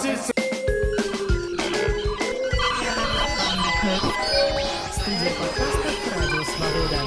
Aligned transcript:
Sise. 0.00 0.32
Студия 4.92 5.32
подкастов 5.38 5.94
«Радио 6.16 6.42
Свобода». 6.44 7.00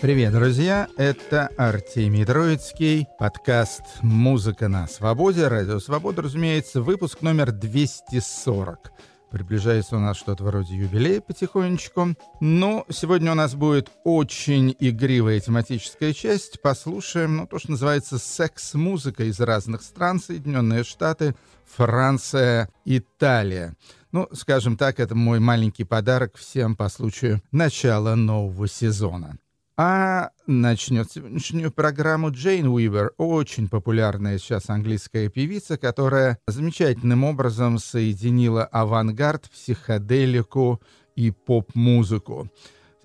Привет, 0.00 0.32
друзья! 0.32 0.88
Это 0.96 1.50
Артемий 1.58 2.24
Троицкий, 2.24 3.08
подкаст 3.18 3.82
«Музыка 4.00 4.68
на 4.68 4.86
свободе», 4.86 5.48
«Радио 5.48 5.80
Свобода», 5.80 6.22
разумеется, 6.22 6.80
выпуск 6.80 7.20
номер 7.20 7.52
240. 7.52 8.90
Приближается 9.30 9.96
у 9.96 9.98
нас 9.98 10.16
что-то 10.16 10.44
вроде 10.44 10.74
юбилея 10.74 11.20
потихонечку. 11.20 12.14
Но 12.40 12.86
сегодня 12.88 13.32
у 13.32 13.34
нас 13.34 13.54
будет 13.54 13.90
очень 14.04 14.74
игривая 14.80 15.40
тематическая 15.40 16.12
часть. 16.14 16.62
Послушаем, 16.62 17.36
ну, 17.36 17.46
то, 17.46 17.58
что 17.58 17.72
называется 17.72 18.18
секс-музыка 18.18 19.24
из 19.24 19.38
разных 19.40 19.82
стран. 19.82 20.20
Соединенные 20.20 20.82
Штаты, 20.82 21.34
Франция, 21.66 22.70
Италия. 22.84 23.74
Ну, 24.12 24.28
скажем 24.32 24.76
так, 24.78 25.00
это 25.00 25.14
мой 25.14 25.40
маленький 25.40 25.84
подарок 25.84 26.36
всем 26.36 26.74
по 26.74 26.88
случаю 26.88 27.42
начала 27.52 28.14
нового 28.14 28.66
сезона. 28.66 29.38
А 29.80 30.30
начнет 30.48 31.08
сегодняшнюю 31.08 31.70
программу 31.70 32.32
Джейн 32.32 32.66
Уивер, 32.66 33.12
очень 33.16 33.68
популярная 33.68 34.36
сейчас 34.38 34.70
английская 34.70 35.28
певица, 35.28 35.78
которая 35.78 36.36
замечательным 36.48 37.22
образом 37.22 37.78
соединила 37.78 38.64
авангард, 38.64 39.48
психоделику 39.48 40.82
и 41.14 41.30
поп-музыку. 41.30 42.48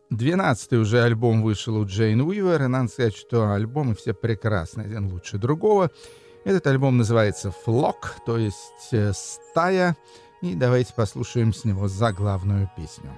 Двенадцатый 0.10 0.80
уже 0.80 1.04
альбом 1.04 1.44
вышел 1.44 1.78
у 1.78 1.86
Джейн 1.86 2.22
Уивер, 2.22 2.64
и 2.64 2.68
надо 2.68 2.88
сказать, 2.88 3.16
что 3.16 3.52
альбомы 3.54 3.94
все 3.94 4.16
прекрасные, 4.16 4.88
один 4.88 5.14
лучше 5.14 5.38
другого. 5.38 5.92
Этот 6.44 6.66
альбом 6.66 6.98
называется 6.98 7.52
«Флок», 7.52 8.16
то 8.26 8.40
есть 8.40 8.90
э, 8.92 9.14
«Стая», 9.14 9.96
и 10.42 10.56
давайте 10.56 10.92
послушаем 10.96 11.54
с 11.54 11.66
него 11.66 11.88
заглавную 11.88 12.68
песню. 12.76 13.12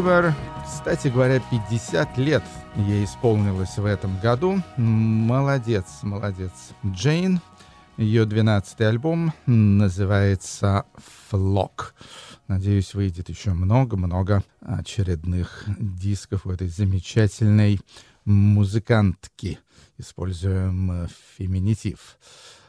Уивер, 0.00 0.34
кстати 0.64 1.08
говоря, 1.08 1.42
50 1.50 2.16
лет 2.16 2.42
ей 2.74 3.04
исполнилось 3.04 3.76
в 3.76 3.84
этом 3.84 4.18
году. 4.18 4.62
Молодец, 4.78 5.84
молодец. 6.00 6.52
Джейн, 6.86 7.38
ее 7.98 8.24
12-й 8.24 8.86
альбом 8.86 9.34
называется 9.44 10.86
«Флок». 11.28 11.94
Надеюсь, 12.48 12.94
выйдет 12.94 13.28
еще 13.28 13.50
много-много 13.50 14.42
очередных 14.62 15.64
дисков 15.66 16.46
у 16.46 16.50
этой 16.50 16.68
замечательной 16.68 17.78
музыкантки. 18.24 19.58
Используем 19.98 20.92
э, 20.92 21.08
феминитив. 21.36 22.16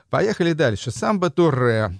Поехали 0.09 0.52
дальше. 0.52 0.91
Самбо 0.91 1.30
Турре. 1.30 1.97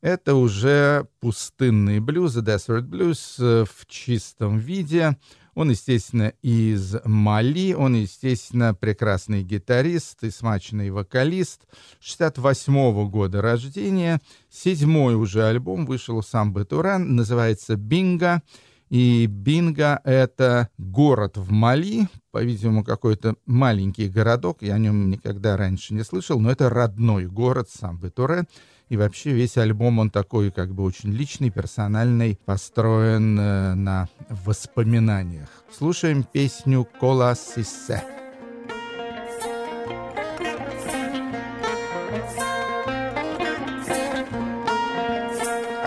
Это 0.00 0.36
уже 0.36 1.08
пустынный 1.20 1.98
блюз, 1.98 2.36
Desert 2.36 2.82
Blues 2.82 3.18
э, 3.38 3.64
в 3.64 3.86
чистом 3.86 4.58
виде. 4.58 5.16
Он, 5.54 5.70
естественно, 5.70 6.32
из 6.40 6.94
Мали, 7.04 7.72
он, 7.72 7.96
естественно, 7.96 8.74
прекрасный 8.74 9.42
гитарист 9.42 10.22
и 10.22 10.30
смачный 10.30 10.90
вокалист. 10.90 11.62
68 11.98 13.10
года 13.10 13.42
рождения. 13.42 14.20
Седьмой 14.48 15.16
уже 15.16 15.44
альбом 15.44 15.84
вышел 15.84 16.16
у 16.16 16.22
Самбы 16.22 16.64
Туран, 16.64 17.16
называется 17.16 17.74
«Бинго». 17.74 18.42
И 18.88 19.26
Бинго— 19.26 20.00
это 20.04 20.70
город 20.78 21.36
в 21.36 21.50
Мали, 21.50 22.08
по-видимому, 22.30 22.84
какой-то 22.84 23.34
маленький 23.44 24.08
городок, 24.08 24.58
я 24.62 24.74
о 24.74 24.78
нем 24.78 25.10
никогда 25.10 25.56
раньше 25.56 25.92
не 25.92 26.04
слышал, 26.04 26.40
но 26.40 26.50
это 26.50 26.70
родной 26.70 27.26
город 27.26 27.68
Самбы-Туре. 27.68 28.46
И 28.88 28.96
вообще 28.96 29.32
весь 29.32 29.58
альбом, 29.58 29.98
он 29.98 30.10
такой 30.10 30.50
как 30.50 30.74
бы 30.74 30.82
очень 30.82 31.12
личный, 31.12 31.50
персональный, 31.50 32.38
построен 32.46 33.38
э, 33.38 33.74
на 33.74 34.08
воспоминаниях. 34.30 35.48
Слушаем 35.70 36.22
песню 36.24 36.86
«Кола 36.98 37.34
Сиссе». 37.34 38.02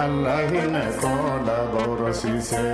Allah 0.01 0.41
hinɛ 0.49 0.83
kola 1.01 1.57
bawro 1.71 2.09
sise. 2.19 2.65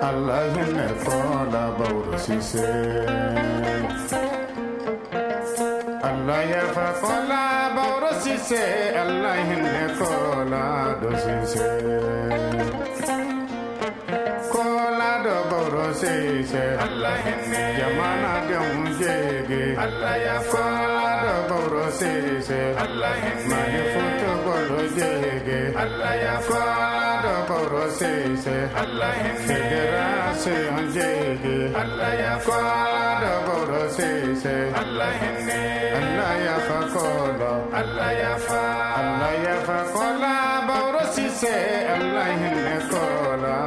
Allah 0.00 0.48
hinɛ 0.54 0.86
kola. 6.28 6.36
Allah 6.36 6.44
yafa 6.44 6.86
kola 7.00 7.44
bawro. 7.76 8.10
Allah 9.02 9.36
hinɛ 9.48 9.84
kola 9.98 10.64
do. 11.00 11.10
Kola 14.52 15.10
do 15.24 15.36
bawro. 15.50 15.86
Allah 16.84 17.16
hinɛ 17.24 17.62
jamana 17.78 18.32
denw 18.48 18.84
jege. 19.00 19.62
Allah 19.78 20.14
yafa 20.26 20.64
kola 20.68 21.10
do 21.24 21.34
bawro. 21.48 21.84
Allah 22.82 23.12
hinɛ 23.22 23.42
mali 23.48 23.82
foto 23.92 24.30
bolo. 24.44 24.78
Allah 25.82 26.12
yafa 26.24 26.48
kola 26.48 26.97
rosese 27.66 28.56
Allah 28.82 29.12
hindira 29.22 30.34
se 30.42 30.54
Allah 31.82 32.12
ya 32.22 32.34
kwada 32.46 33.32
Allah 34.80 35.10
Allah 35.98 36.32
ya 36.46 36.56
fakola 36.68 37.52
Allah 37.80 38.10
ya 38.22 38.34
fa 38.48 38.64
Allah 39.00 39.32
ya 39.46 39.56
fakola 39.68 40.34
borosese 40.68 41.56
Allah 41.96 42.28
hindi 42.38 42.76
kola 42.90 43.58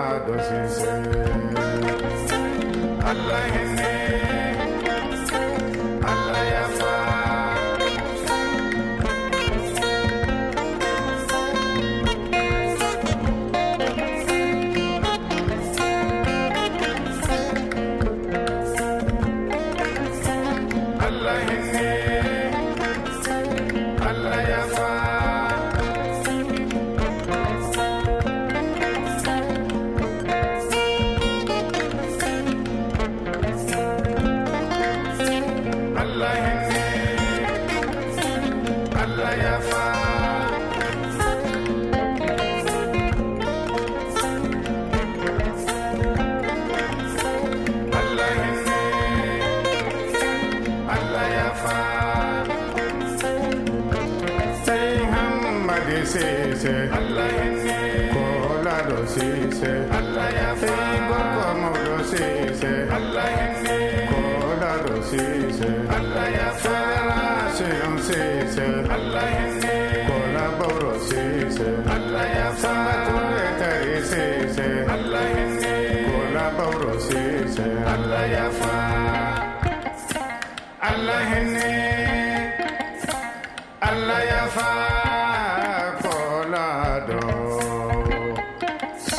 Allah 3.11 3.80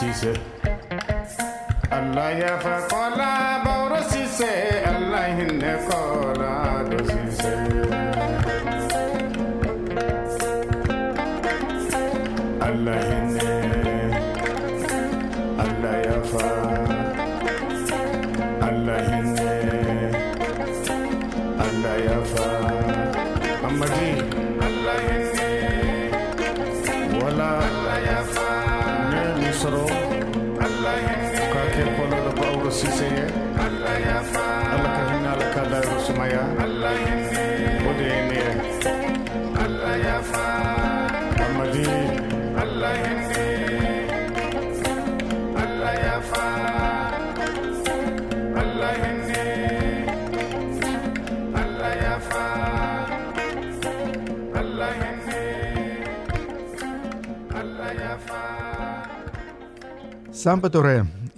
sise. 0.02 0.32
Allah 1.90 2.31
ya 2.34 2.54
fa 2.58 2.76
kola 2.90 3.62
bawro 3.64 4.00
sise. 4.10 4.82
Allah 4.82 5.26
hinne 5.38 5.72
kola 5.87 6.82
do 6.90 6.99
sise 7.06 7.31
siseye 32.82 33.25
ala 33.64 34.88
ka 34.94 35.02
hinɛ 35.11 35.29
ala 35.34 35.46
ka 35.55 35.62
dayɔrɔ 35.70 35.99
sumaya 36.06 36.43
o 37.88 37.90
de 37.99 38.05
ye 38.11 38.20
ne 38.29 38.43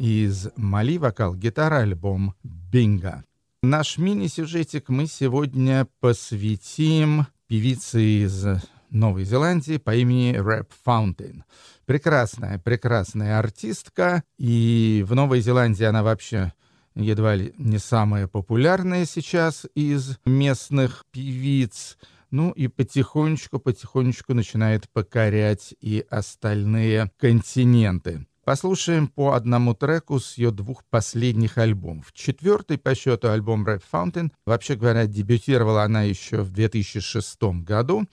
Из 0.05 0.49
Мали, 0.57 0.99
вокал, 0.99 1.35
гитара, 1.35 1.79
альбом 1.79 2.35
«Бинго». 2.43 3.25
Наш 3.63 3.97
мини-сюжетик 3.97 4.91
мы 4.91 5.07
сегодня 5.07 5.89
посвятим 6.01 7.27
певице 7.47 8.03
из 8.03 8.45
Новой 8.91 9.25
Зеландии 9.25 9.79
по 9.79 9.95
имени 9.95 10.37
Reb 10.37 10.71
Fountain. 10.85 11.45
Прекрасная, 11.87 12.59
прекрасная 12.59 13.39
артистка, 13.39 14.23
и 14.37 15.03
в 15.09 15.15
Новой 15.15 15.41
Зеландии 15.41 15.85
она 15.85 16.03
вообще 16.03 16.53
едва 16.95 17.35
ли 17.35 17.55
не 17.57 17.79
самая 17.79 18.29
популярная 18.29 19.07
сейчас 19.07 19.65
из 19.75 20.19
местных 20.27 21.07
певиц. 21.13 21.97
Ну 22.31 22.51
и 22.51 22.69
потихонечку, 22.69 23.59
потихонечку 23.59 24.35
начинает 24.35 24.87
покорять 24.91 25.75
и 25.81 26.05
остальные 26.11 27.11
континенты. 27.17 28.27
Послушаем 28.45 29.09
по 29.09 29.33
одному 29.33 29.75
треку 29.75 30.21
с 30.21 30.37
ее 30.37 30.51
двух 30.51 30.85
последних 30.85 31.57
альбомов. 31.57 32.13
Четвертый 32.13 32.77
по 32.77 32.95
счету 32.95 33.31
альбом 33.31 33.67
Reb 33.67 33.83
Fountain. 33.91 34.33
Вообще 34.45 34.75
говоря, 34.75 35.07
дебютировала 35.07 35.83
она 35.83 36.03
еще 36.03 36.43
в 36.43 36.51
2006 36.51 37.43
году. 37.65 38.07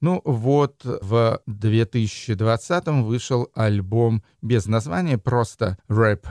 Ну 0.00 0.22
вот 0.24 0.82
в 0.84 1.40
2020 1.46 2.86
вышел 3.04 3.48
альбом 3.54 4.22
без 4.42 4.66
названия, 4.66 5.18
просто 5.18 5.78
Rap 5.88 6.26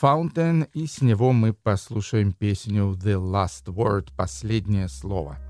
Fountain, 0.00 0.68
и 0.72 0.86
с 0.86 1.02
него 1.02 1.32
мы 1.32 1.52
послушаем 1.52 2.32
песню 2.32 2.92
The 2.92 3.20
Last 3.20 3.66
Word, 3.66 4.08
последнее 4.16 4.88
слово. 4.88 5.47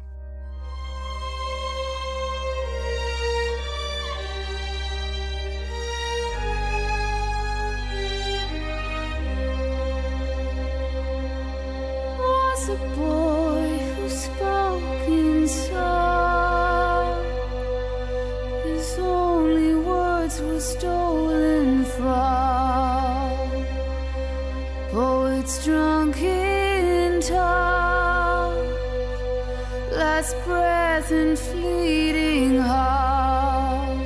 Breath 31.08 31.12
and 31.12 31.38
fleeting 31.38 32.58
heart. 32.58 33.98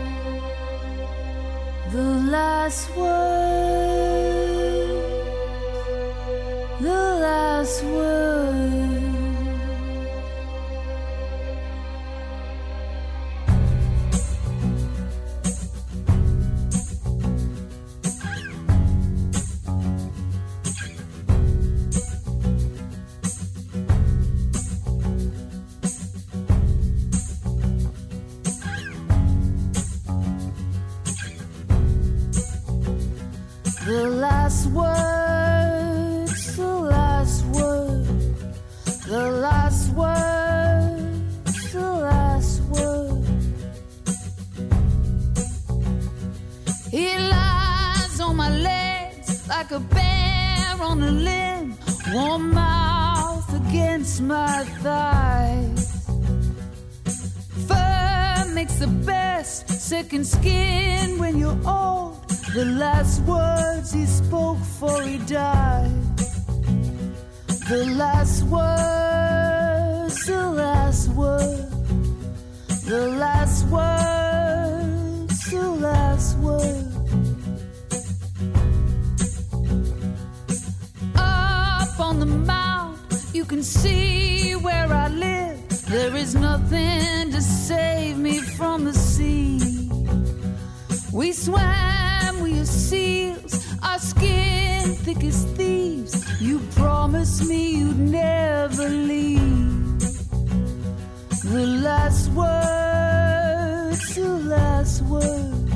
The 1.91 2.03
last 2.31 2.95
word 2.97 3.52
last 34.53 34.67
word, 34.67 36.29
the 36.57 36.67
last 36.67 37.45
word, 37.47 38.05
the 39.07 39.31
last 39.31 39.93
word, 39.95 41.15
the 41.73 41.81
last 41.81 42.61
word. 42.65 43.25
It 46.93 47.19
lies 47.19 48.21
on 48.21 48.37
my 48.37 48.51
legs 48.51 49.49
like 49.49 49.71
a 49.71 49.81
bear 49.81 50.77
on 50.83 51.03
a 51.03 51.13
limb, 51.13 51.75
warm 52.13 52.53
mouth 52.53 53.49
against 53.55 54.21
my 54.21 54.65
thighs. 54.83 55.97
Fur 57.67 58.53
makes 58.53 58.75
the 58.75 58.89
best 59.07 59.71
second 59.71 60.27
skin 60.27 61.19
when 61.19 61.39
you're 61.39 61.59
old. 61.67 62.12
The 62.55 62.67
last 62.67 63.23
words 63.23 63.93
he 63.95 64.05
spoke 64.05 64.59
before 64.59 65.01
he 65.03 65.17
died. 65.17 65.91
The 67.67 67.87
last 67.97 68.43
words, 68.43 70.27
the 70.27 70.51
last 70.51 71.09
word, 71.09 71.71
the 72.85 73.09
last 73.09 73.67
words, 73.69 75.51
the 75.51 75.63
last 75.63 76.37
word. 76.41 76.93
Up 81.17 81.99
on 81.99 82.21
the 82.21 82.27
mount, 82.27 82.99
you 83.33 83.47
can 83.47 83.63
see 83.63 84.53
where 84.57 84.93
I 84.93 85.09
live. 85.09 85.87
There 85.87 86.15
is 86.15 86.35
nothing 86.35 87.31
to 87.33 87.41
save 87.41 88.19
me 88.19 88.41
from 88.41 88.85
the 88.85 88.93
sea. 88.93 89.89
We 91.13 91.33
swam, 91.33 92.12
our 93.83 93.99
skin 93.99 94.95
thick 95.05 95.25
as 95.25 95.45
thieves. 95.57 96.15
You 96.41 96.61
promised 96.77 97.45
me 97.49 97.77
you'd 97.77 97.99
never 97.99 98.89
leave. 98.89 100.01
The 101.45 101.67
last 101.67 102.31
words, 102.31 104.15
the 104.15 104.29
last 104.29 105.03
word, 105.03 105.69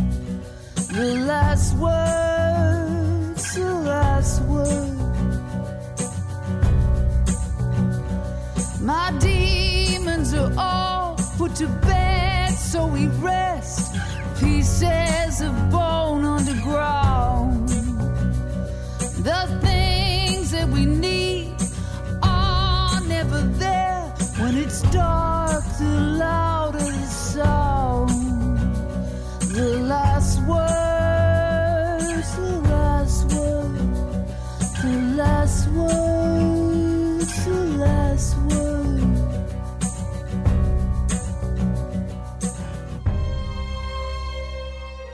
the 0.95 1.25
last 1.27 1.77
words, 1.77 3.55
the 3.55 3.75
last 3.75 4.43
word. 4.43 4.97
My 8.81 9.11
demons 9.19 10.33
are 10.35 10.53
all 10.57 11.17
put 11.37 11.57
to 11.57 11.67
bed, 11.67 12.51
so 12.55 12.87
we 12.87 13.09
rest. 13.09 13.95
Pieces 14.39 15.41
of 15.41 15.71
bone 15.71 16.25
underground. 16.25 17.06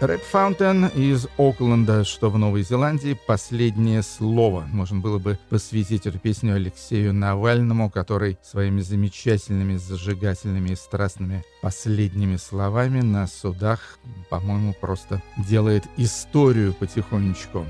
Red 0.02 0.20
Fountain 0.32 0.92
из 0.96 1.28
Окленда, 1.38 2.02
что 2.02 2.28
в 2.28 2.36
Новой 2.36 2.64
Зеландии, 2.64 3.16
последнее 3.24 4.02
слово. 4.02 4.66
Можно 4.72 4.98
было 4.98 5.20
бы 5.20 5.38
посвятить 5.48 6.08
эту 6.08 6.18
песню 6.18 6.56
Алексею 6.56 7.14
Навальному, 7.14 7.88
который 7.88 8.36
своими 8.42 8.80
замечательными, 8.80 9.76
зажигательными 9.76 10.70
и 10.70 10.74
страстными 10.74 11.44
последними 11.62 12.34
словами 12.34 13.00
на 13.00 13.28
судах, 13.28 14.00
по-моему, 14.28 14.74
просто 14.74 15.22
делает 15.36 15.84
историю 15.96 16.74
потихонечку. 16.74 17.64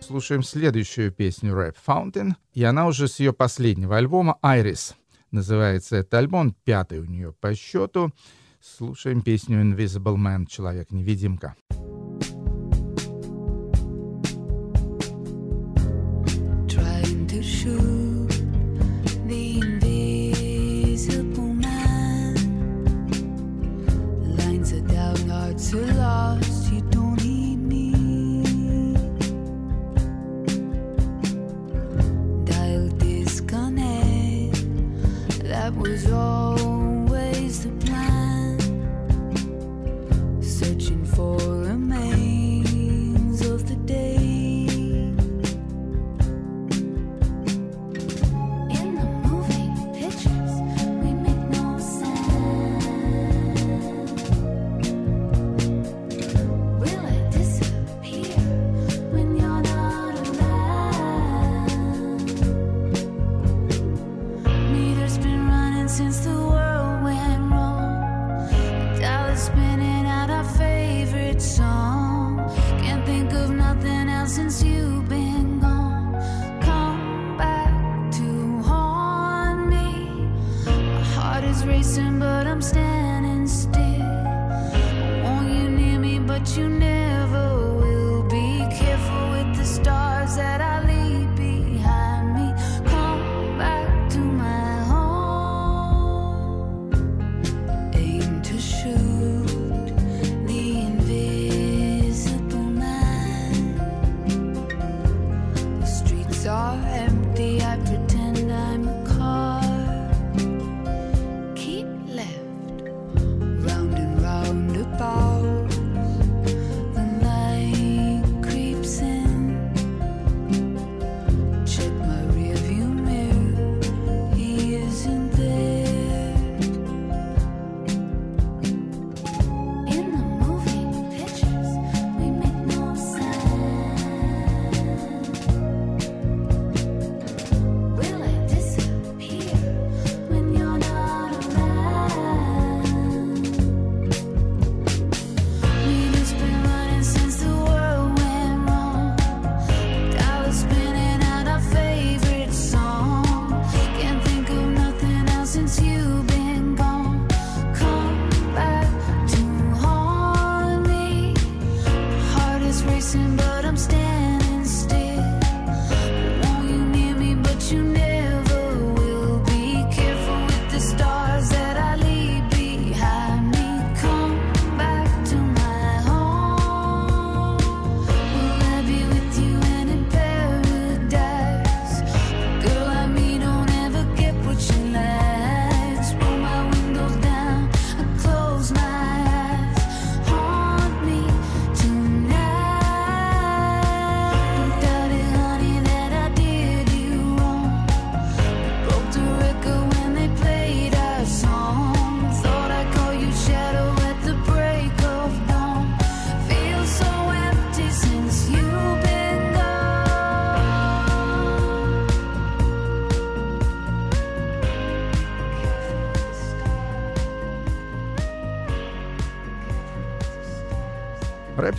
Слушаем 0.00 0.42
следующую 0.42 1.12
песню 1.12 1.54
Red 1.54 1.76
Fountain, 1.86 2.34
и 2.52 2.62
она 2.62 2.86
уже 2.86 3.08
с 3.08 3.20
ее 3.20 3.32
последнего 3.32 3.96
альбома 3.96 4.38
«Iris». 4.42 4.92
Называется 5.36 5.96
этот 5.96 6.14
альбом, 6.14 6.56
пятый 6.64 6.98
у 6.98 7.04
нее 7.04 7.30
по 7.30 7.54
счету. 7.54 8.10
Слушаем 8.58 9.20
песню 9.20 9.60
Invisible 9.60 10.16
Man, 10.16 10.46
Человек-невидимка. 10.46 11.54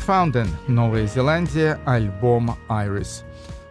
Fountain, 0.07 0.47
Новая 0.69 1.05
Зеландия, 1.05 1.81
альбом 1.85 2.57
Iris. 2.69 3.25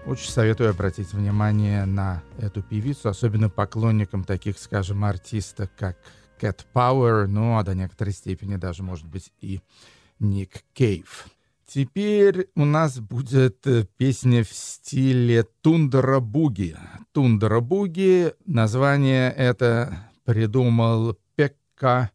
Очень 0.04 0.30
советую 0.30 0.68
обратить 0.68 1.14
внимание 1.14 1.86
на 1.86 2.22
эту 2.38 2.62
певицу, 2.62 3.08
особенно 3.08 3.48
поклонникам 3.48 4.22
таких, 4.22 4.58
скажем, 4.58 5.06
артистов, 5.06 5.70
как 5.78 5.96
Cat 6.38 6.66
Power, 6.74 7.26
ну 7.26 7.56
а 7.56 7.62
до 7.62 7.74
некоторой 7.74 8.12
степени 8.12 8.56
даже, 8.56 8.82
может 8.82 9.06
быть, 9.06 9.32
и 9.40 9.62
Ник 10.18 10.62
Кейв. 10.74 11.26
Теперь 11.66 12.48
у 12.54 12.66
нас 12.66 13.00
будет 13.00 13.66
э, 13.66 13.86
песня 13.96 14.44
в 14.44 14.52
стиле 14.52 15.46
Тундра 15.62 16.20
Буги. 16.20 16.76
Тундра 17.12 17.60
Буги, 17.60 18.34
название 18.44 19.32
это 19.32 20.10
придумал 20.26 21.16
Пекка 21.34 22.10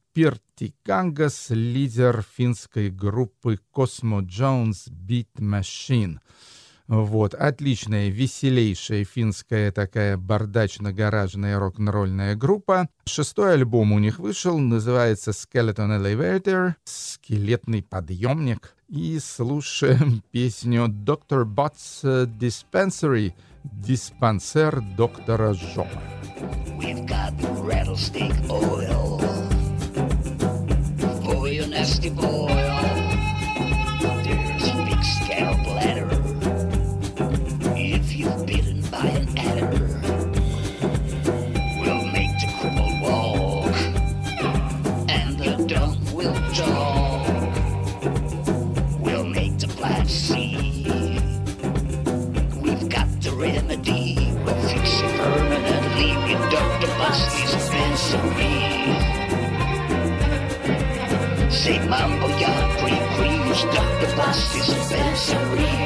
Пиртикангас, 0.62 1.48
лидер 1.50 2.24
финской 2.38 2.92
группы 2.92 3.58
Cosmo 3.76 4.22
Jones 4.22 4.92
Beat 4.92 5.30
Machine— 5.40 6.20
вот, 6.88 7.34
отличная, 7.34 8.10
веселейшая 8.10 9.04
финская 9.04 9.72
такая 9.72 10.18
бардачно-гаражная 10.18 11.58
рок-н-ролльная 11.58 12.36
группа. 12.36 12.90
Шестой 13.06 13.54
альбом 13.54 13.94
у 13.94 13.98
них 13.98 14.20
вышел, 14.20 14.60
называется 14.60 15.32
Skeleton 15.32 16.00
Elevator, 16.00 16.76
скелетный 16.84 17.82
подъемник. 17.82 18.76
И 18.88 19.18
слушаем 19.20 20.22
песню 20.32 20.88
Dr. 20.90 21.46
Bots 21.46 22.28
Dispensary, 22.38 23.34
диспансер 23.64 24.82
доктора 24.96 25.54
Жома. 25.54 26.04
We've 26.78 27.08
got 27.08 27.34
rattlesnake 27.64 28.36
oil 28.50 29.51
nasty 31.82 32.12
boil. 32.12 32.46
There's 34.24 34.68
a 34.68 34.86
big 34.86 35.04
scalp 35.04 35.66
ladder 35.66 36.10
if 37.76 38.16
you've 38.16 38.46
bitten 38.46 38.82
by 38.92 39.08
an 39.08 39.36
adder. 39.36 39.91
show. 65.32 65.81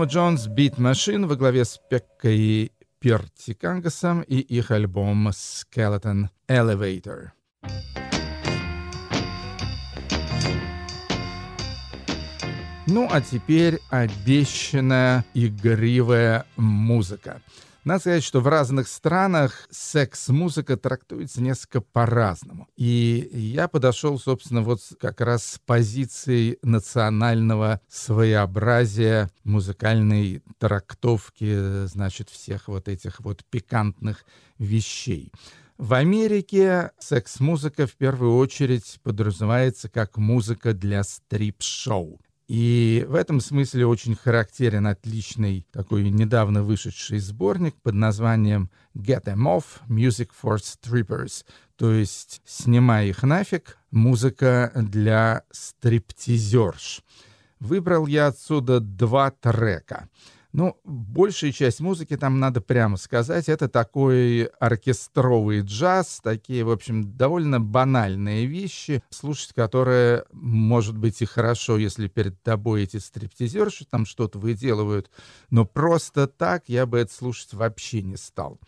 Космо 0.00 0.12
Джонс 0.12 0.46
Beat 0.46 0.78
Machine 0.78 1.26
во 1.26 1.36
главе 1.36 1.62
с 1.62 1.78
Пеккой 1.90 2.72
Пертикангасом 3.00 4.22
и 4.22 4.36
их 4.36 4.70
альбом 4.70 5.28
Skeleton 5.28 6.28
Elevator. 6.48 7.32
Ну, 12.86 13.08
а 13.10 13.20
теперь 13.20 13.78
обещанная 13.90 15.26
игривая 15.34 16.46
музыка. 16.56 17.42
Надо 17.84 18.00
сказать, 18.00 18.24
что 18.24 18.40
в 18.40 18.48
разных 18.48 18.88
странах 18.88 19.66
секс-музыка 19.70 20.76
трактуется 20.76 21.40
несколько 21.40 21.80
по-разному. 21.80 22.68
И 22.76 23.30
я 23.32 23.68
подошел, 23.68 24.18
собственно, 24.18 24.60
вот 24.60 24.80
как 25.00 25.22
раз 25.22 25.44
с 25.44 25.58
позиции 25.58 26.58
национального 26.62 27.80
своеобразия 27.88 29.30
музыкальной 29.44 30.42
трактовки, 30.58 31.86
значит, 31.86 32.28
всех 32.28 32.68
вот 32.68 32.86
этих 32.86 33.20
вот 33.20 33.44
пикантных 33.48 34.26
вещей. 34.58 35.32
В 35.78 35.94
Америке 35.94 36.90
секс-музыка 36.98 37.86
в 37.86 37.92
первую 37.92 38.36
очередь 38.36 39.00
подразумевается 39.02 39.88
как 39.88 40.18
музыка 40.18 40.74
для 40.74 41.02
стрип-шоу. 41.02 42.20
И 42.50 43.06
в 43.08 43.14
этом 43.14 43.38
смысле 43.38 43.86
очень 43.86 44.16
характерен 44.16 44.88
отличный 44.88 45.64
такой 45.70 46.10
недавно 46.10 46.64
вышедший 46.64 47.20
сборник 47.20 47.76
под 47.76 47.94
названием 47.94 48.72
Get 48.92 49.26
Them 49.26 49.44
Off 49.44 49.64
Music 49.88 50.30
for 50.42 50.56
Strippers, 50.56 51.44
то 51.76 51.92
есть 51.92 52.42
«Снимай 52.44 53.10
их 53.10 53.22
нафиг, 53.22 53.78
музыка 53.92 54.72
для 54.74 55.44
стриптизерш». 55.52 57.04
Выбрал 57.60 58.08
я 58.08 58.26
отсюда 58.26 58.80
два 58.80 59.30
трека. 59.30 60.08
Ну, 60.52 60.76
большая 60.84 61.52
часть 61.52 61.80
музыки 61.80 62.16
там, 62.16 62.40
надо 62.40 62.60
прямо 62.60 62.96
сказать, 62.96 63.48
это 63.48 63.68
такой 63.68 64.44
оркестровый 64.58 65.60
джаз, 65.60 66.20
такие, 66.22 66.64
в 66.64 66.70
общем, 66.70 67.16
довольно 67.16 67.60
банальные 67.60 68.46
вещи, 68.46 69.02
слушать 69.10 69.52
которые, 69.52 70.24
может 70.32 70.98
быть, 70.98 71.22
и 71.22 71.24
хорошо, 71.24 71.78
если 71.78 72.08
перед 72.08 72.42
тобой 72.42 72.82
эти 72.82 72.96
стриптизерши 72.96 73.84
там 73.88 74.04
что-то 74.04 74.40
выделывают, 74.40 75.08
но 75.50 75.64
просто 75.64 76.26
так 76.26 76.64
я 76.66 76.84
бы 76.84 76.98
это 76.98 77.12
слушать 77.12 77.54
вообще 77.54 78.02
не 78.02 78.16
стал. 78.16 78.58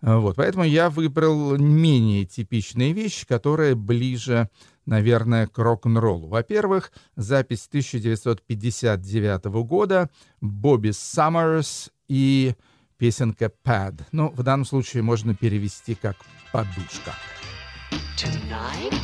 Вот, 0.00 0.36
поэтому 0.36 0.64
я 0.64 0.90
выбрал 0.90 1.56
менее 1.56 2.26
типичные 2.26 2.92
вещи, 2.92 3.26
которые 3.26 3.74
ближе, 3.74 4.50
наверное, 4.86 5.46
к 5.46 5.58
рок-н-роллу. 5.58 6.28
Во-первых, 6.28 6.92
запись 7.16 7.66
1959 7.68 9.44
года 9.66 10.10
Бобби 10.40 10.90
Саммерс 10.90 11.90
и 12.08 12.54
песенка 12.98 13.50
«Pad». 13.64 14.02
Ну, 14.12 14.30
в 14.30 14.42
данном 14.42 14.64
случае 14.64 15.02
можно 15.02 15.34
перевести 15.34 15.94
как 15.94 16.16
«подушка». 16.52 17.14
Tonight? 18.16 18.94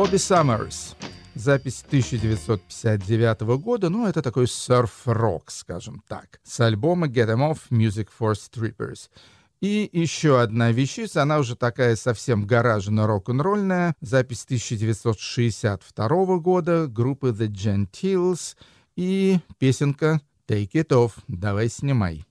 Бобби 0.00 0.16
Саммерс. 0.16 0.96
Запись 1.34 1.84
1959 1.86 3.40
года, 3.58 3.90
ну, 3.90 4.06
это 4.06 4.22
такой 4.22 4.48
серф-рок, 4.48 5.50
скажем 5.50 6.02
так, 6.08 6.40
с 6.42 6.58
альбома 6.60 7.06
Get 7.06 7.28
'em 7.28 7.52
Off 7.52 7.68
Music 7.68 8.08
for 8.18 8.32
Strippers. 8.32 9.10
И 9.60 9.90
еще 9.92 10.40
одна 10.40 10.72
вещица, 10.72 11.20
она 11.20 11.38
уже 11.38 11.54
такая 11.54 11.96
совсем 11.96 12.46
гаражно-рок-н-ролльная, 12.46 13.94
запись 14.00 14.46
1962 14.46 16.38
года 16.38 16.86
группы 16.86 17.28
The 17.28 17.48
Gentiles 17.48 18.56
и 18.96 19.38
песенка 19.58 20.22
Take 20.48 20.70
It 20.72 20.88
Off, 20.88 21.12
давай 21.28 21.68
снимай. 21.68 22.24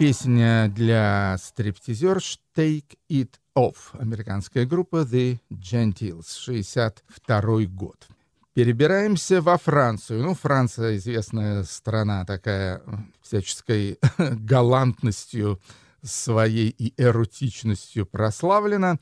Песня 0.00 0.72
для 0.74 1.36
стриптизерш 1.38 2.40
«Take 2.56 2.96
It 3.10 3.32
Off» 3.54 3.74
американская 3.92 4.64
группа 4.64 5.02
The 5.02 5.38
Gentiles, 5.50 6.38
62 6.38 7.66
год. 7.66 8.08
Перебираемся 8.54 9.42
во 9.42 9.58
Францию. 9.58 10.22
Ну, 10.22 10.34
Франция 10.34 10.96
известная 10.96 11.64
страна 11.64 12.24
такая 12.24 12.80
всяческой 13.20 13.98
галантностью 14.18 15.60
своей 16.02 16.70
и 16.70 16.94
эротичностью 16.96 18.06
прославлена. 18.06 18.98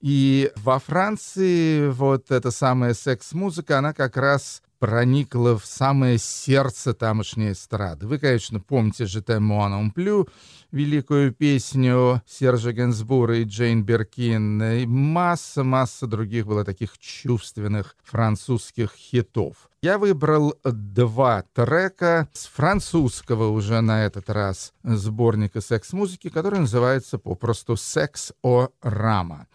И 0.00 0.50
во 0.56 0.80
Франции 0.80 1.88
вот 1.90 2.32
эта 2.32 2.50
самая 2.50 2.94
секс-музыка, 2.94 3.78
она 3.78 3.92
как 3.92 4.16
раз 4.16 4.64
проникла 4.80 5.58
в 5.58 5.66
самое 5.66 6.18
сердце 6.18 6.94
тамошней 6.94 7.52
эстрады. 7.52 8.06
Вы, 8.06 8.18
конечно, 8.18 8.58
помните 8.58 9.06
же 9.06 9.20
«Mon 9.20 9.92
плю», 9.92 10.26
великую 10.72 11.32
песню 11.32 12.22
Сержа 12.26 12.72
Генсбура 12.72 13.38
и 13.38 13.44
Джейн 13.44 13.84
Беркин, 13.84 14.62
и 14.62 14.86
масса-масса 14.86 16.06
других 16.06 16.46
было 16.46 16.64
таких 16.64 16.98
чувственных 16.98 17.94
французских 18.02 18.94
хитов. 18.94 19.68
Я 19.82 19.98
выбрал 19.98 20.54
два 20.64 21.44
трека 21.54 22.28
с 22.32 22.46
французского 22.46 23.50
уже 23.50 23.80
на 23.82 24.04
этот 24.04 24.30
раз 24.30 24.72
сборника 24.82 25.60
секс-музыки, 25.60 26.30
который 26.30 26.60
называется 26.60 27.18
попросту 27.18 27.76
«Секс 27.76 28.32
о 28.42 28.68
Рама». 28.82 29.46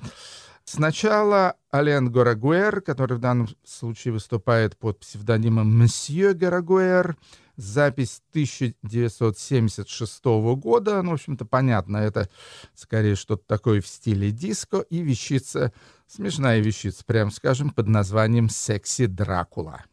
Сначала 0.65 1.55
Ален 1.71 2.11
Горагуэр, 2.11 2.81
который 2.81 3.17
в 3.17 3.19
данном 3.19 3.47
случае 3.63 4.13
выступает 4.13 4.75
под 4.77 4.99
псевдонимом 4.99 5.67
Мсье 5.77 6.33
Горагуэр, 6.33 7.15
запись 7.55 8.23
1976 8.31 10.25
года, 10.25 11.03
ну, 11.03 11.11
в 11.11 11.13
общем-то, 11.13 11.45
понятно, 11.45 11.97
это 11.97 12.27
скорее 12.73 13.15
что-то 13.15 13.43
такое 13.45 13.79
в 13.79 13.87
стиле 13.87 14.31
диско, 14.31 14.79
и 14.79 15.01
вещица, 15.01 15.71
смешная 16.07 16.59
вещица, 16.59 17.05
прям 17.05 17.29
скажем, 17.29 17.69
под 17.69 17.87
названием 17.87 18.49
«Секси 18.49 19.05
Дракула». 19.05 19.83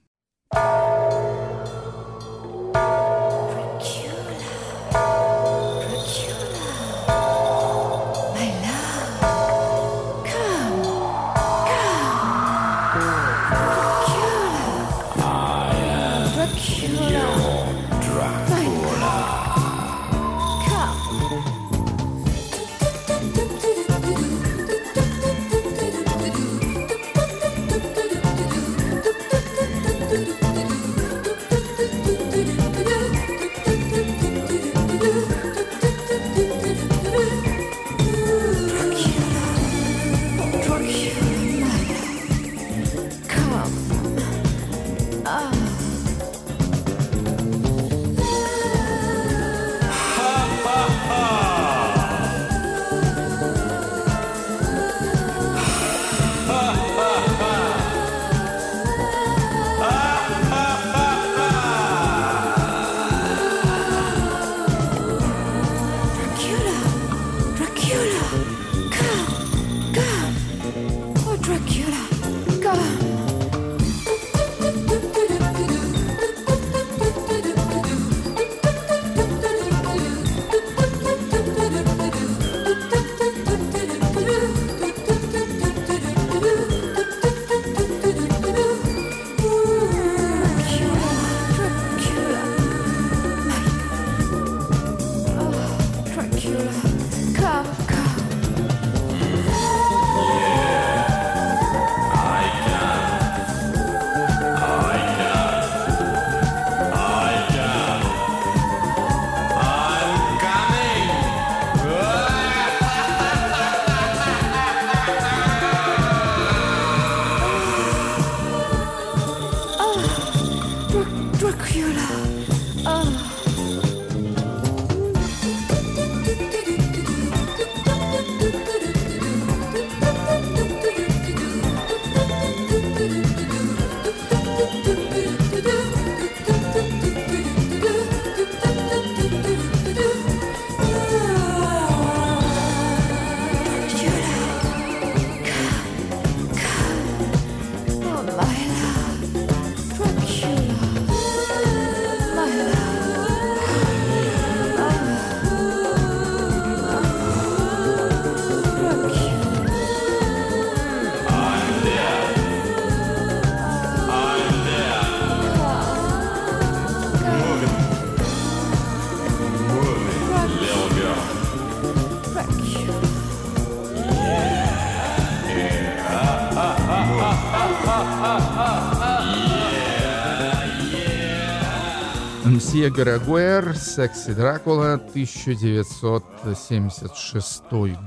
Мсье 182.83 182.91
Гарагуэр, 182.91 183.77
«Секси 183.77 184.35
Дракула», 184.35 184.95
1976 184.95 187.63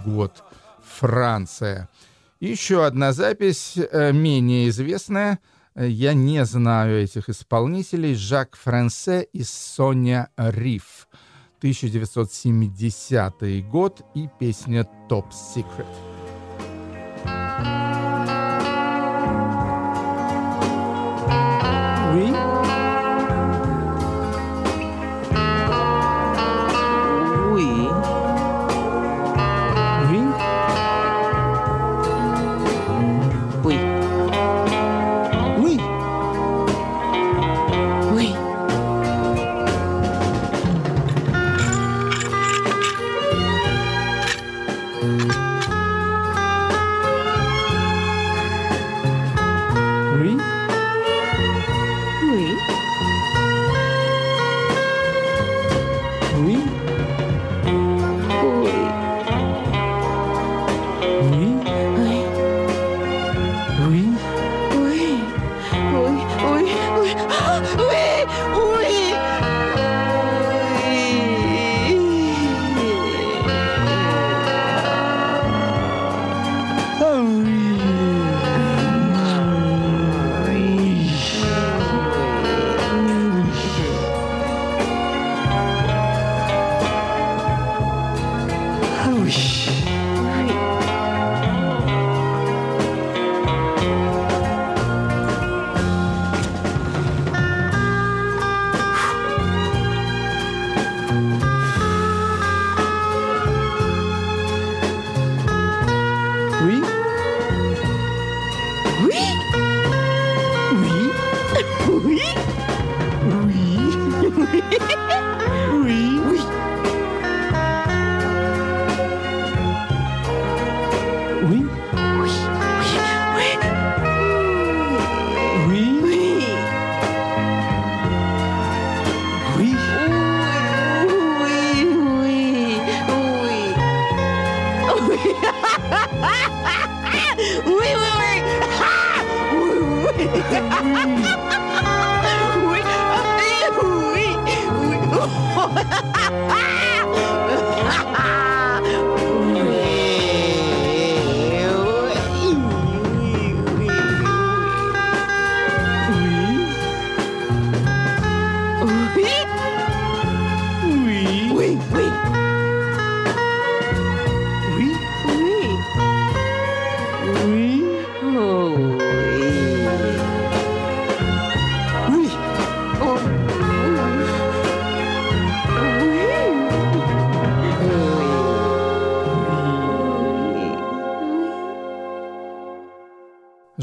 год, 0.05 0.43
Франция. 0.99 1.87
Еще 2.41 2.85
одна 2.85 3.13
запись, 3.13 3.77
э, 3.77 4.11
менее 4.11 4.67
известная. 4.67 5.39
Я 5.77 6.13
не 6.13 6.43
знаю 6.43 7.01
этих 7.01 7.29
исполнителей. 7.29 8.15
Жак 8.15 8.57
Франсе 8.57 9.25
и 9.31 9.43
Соня 9.43 10.27
Риф. 10.35 11.07
1970 11.59 13.61
год 13.61 14.01
и 14.13 14.27
песня 14.37 14.85
«Top 15.07 15.31
Secret». 15.31 15.87
Oui. 22.13 22.54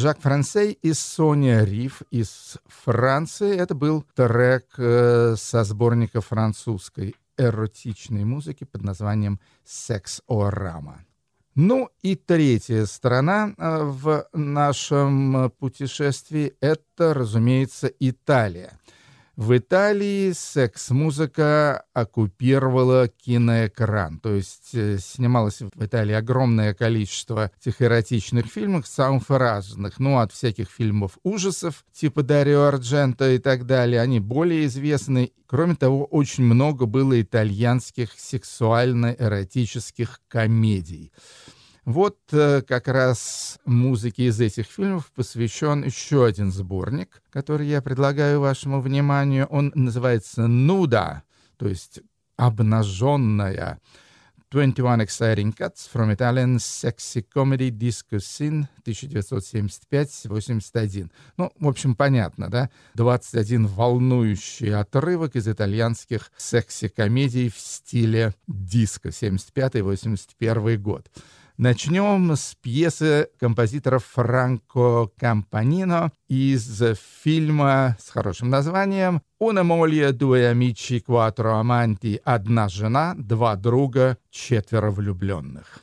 Жак 0.03 0.19
Франсей 0.21 0.73
и 0.83 0.95
Соня 0.95 1.63
Риф 1.63 2.03
из 2.11 2.59
Франции. 2.67 3.57
Это 3.57 3.77
был 3.77 4.05
трек 4.17 4.65
э, 4.77 5.37
со 5.39 5.63
сборника 5.63 6.21
французской 6.21 7.15
эротичной 7.39 8.25
музыки 8.25 8.65
под 8.65 8.83
названием 8.83 9.39
«Секс-Орама». 9.65 11.05
Ну 11.55 11.89
и 12.03 12.17
третья 12.17 12.85
сторона 12.87 13.55
э, 13.57 13.79
в 13.85 14.27
нашем 14.33 15.37
э, 15.37 15.51
путешествии— 15.51 16.55
это, 16.61 17.15
разумеется, 17.15 17.87
Италия. 18.01 18.73
В 19.43 19.59
Италии 19.59 20.31
секс-музыка 20.31 21.83
оккупировала 21.95 23.09
киноэкран. 23.09 24.21
То 24.21 24.37
есть 24.37 24.71
э, 24.73 24.99
снималось 24.99 25.63
в 25.63 25.85
Италии 25.85 26.15
огромное 26.15 26.75
количество 26.75 27.51
этих 27.61 27.83
эротичных 27.83 28.47
фильмов, 28.47 28.87
самых 28.87 29.29
разных. 29.31 29.99
Ну, 29.99 30.21
от 30.21 30.31
всяких 30.31 30.71
фильмов 30.71 31.19
ужасов, 31.25 31.85
типа 31.93 32.23
Дарио 32.23 32.67
Ардженто 32.67 33.33
и 33.33 33.39
так 33.39 33.67
далее. 33.67 34.01
Они 34.01 34.21
более 34.21 34.67
известны. 34.67 35.33
Кроме 35.47 35.75
того, 35.75 36.05
очень 36.05 36.45
много 36.45 36.87
было 36.87 37.21
итальянских 37.21 38.11
сексуально-эротических 38.17 40.21
комедий. 40.29 41.11
Вот 41.85 42.17
э, 42.31 42.63
как 42.63 42.87
раз 42.87 43.59
музыке 43.65 44.27
из 44.27 44.41
этих 44.41 44.67
фильмов 44.67 45.11
посвящен 45.17 45.83
еще 45.83 46.25
один 46.25 46.53
сборник, 46.53 47.21
который 47.31 47.67
я 47.67 47.83
предлагаю 47.83 48.39
вашему 48.39 48.81
вниманию. 48.81 49.47
Он 49.47 49.73
называется 49.75 50.47
«Нуда», 50.47 51.25
то 51.57 51.67
есть 51.67 52.01
«обнаженная». 52.37 53.81
21 54.53 55.01
Exciting 55.01 55.53
Cuts 55.57 55.89
from 55.93 56.15
Italian 56.15 56.59
Sexy 56.59 57.25
Comedy 57.35 57.71
Disco 57.71 58.19
Scene 58.19 58.67
1975-81. 58.87 61.11
Ну, 61.39 61.51
в 61.59 61.67
общем, 61.67 61.97
понятно, 61.97 62.51
да? 62.51 62.69
21 62.95 63.67
волнующий 63.67 64.75
отрывок 64.75 65.37
из 65.37 65.49
итальянских 65.49 66.31
секси-комедий 66.37 67.49
в 67.49 67.59
стиле 67.59 68.35
диско 68.47 69.09
75-81 69.09 70.77
год. 70.77 71.09
Начнем 71.59 72.35
с 72.35 72.55
пьесы 72.63 73.29
композитора 73.39 73.99
Франко 73.99 75.11
Кампанино 75.19 76.11
из 76.27 76.83
фильма 77.23 77.97
с 78.01 78.09
хорошим 78.09 78.49
названием 78.49 79.21
«Una 79.39 79.63
moglie, 79.63 80.13
due 80.13 80.47
amici, 80.47 81.03
quattro 81.07 81.61
amanti, 81.61 82.19
одна 82.25 82.69
жена, 82.69 83.15
два 83.17 83.57
друга, 83.57 84.17
четверо 84.31 84.91
влюбленных». 84.91 85.83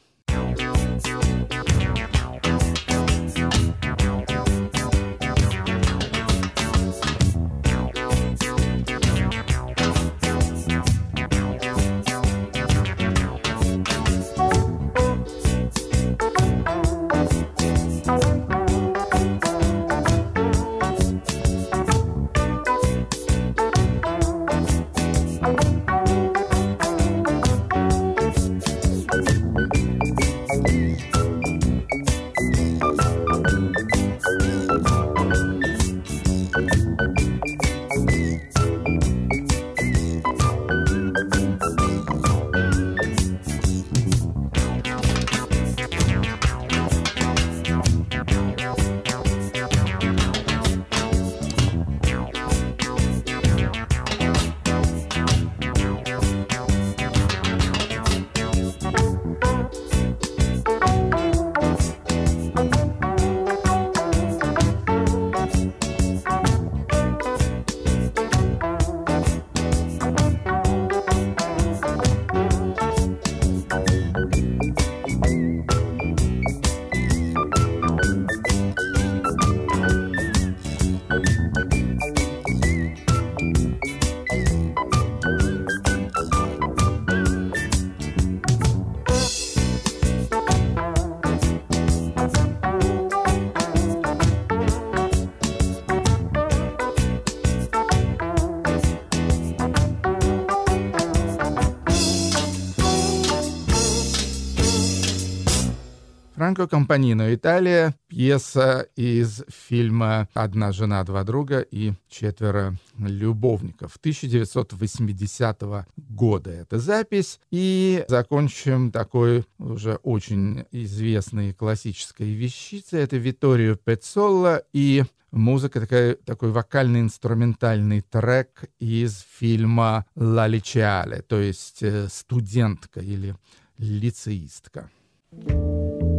Франко 106.40 106.70
Компанино 106.70 107.36
«Италия», 107.36 107.94
пьеса 108.08 108.88
из 108.96 109.44
фильма 109.50 110.30
«Одна 110.34 110.72
жена, 110.72 111.04
два 111.04 111.26
друга» 111.26 111.60
и 111.60 111.92
«Четверо 112.08 112.76
любовников» 112.98 113.98
1980 113.98 115.62
года. 115.98 116.50
Это 116.50 116.80
запись. 116.80 117.42
И 117.52 118.06
закончим 118.08 118.94
такой 118.94 119.44
уже 119.58 119.96
очень 119.96 120.64
известной 120.72 121.52
классической 121.52 122.32
вещицей. 122.32 123.02
Это 123.02 123.18
Виторио 123.18 123.76
Пецолло 123.76 124.64
и 124.72 125.04
музыка, 125.32 125.82
такая, 125.82 126.16
такой 126.16 126.52
вокально-инструментальный 126.52 128.00
трек 128.00 128.64
из 128.80 129.26
фильма 129.30 130.06
«Ла 130.16 130.48
Личиале», 130.48 131.22
то 131.22 131.38
есть 131.38 131.84
э, 131.84 132.08
студентка 132.08 133.02
или 133.02 133.36
лицеистка. 133.78 134.90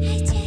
I 0.03 0.40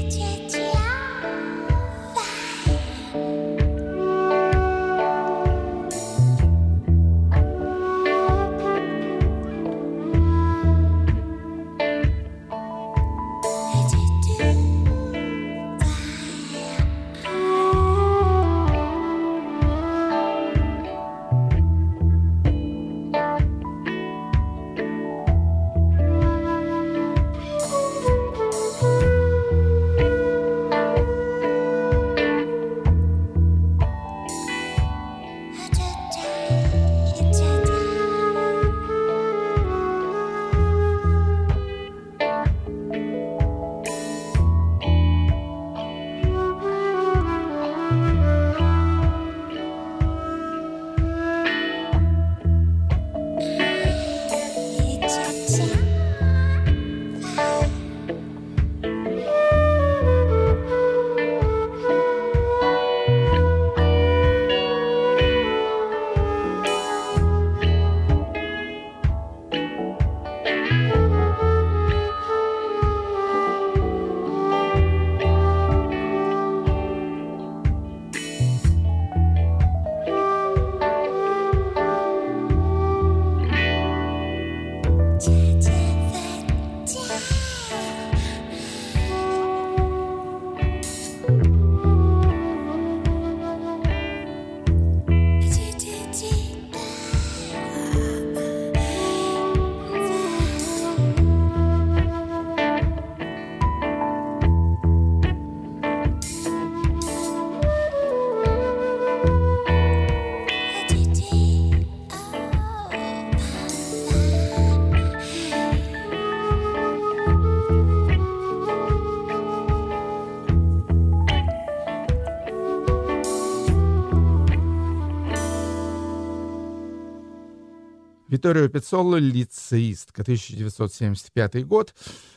Виторио 128.44 128.68
Пиццоло 128.68 129.16
«Лицеистка», 129.16 130.22
1975 130.22 131.66
год. 131.66 131.96